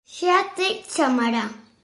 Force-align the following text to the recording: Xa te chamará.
Xa 0.15 0.35
te 0.55 0.67
chamará. 0.93 1.43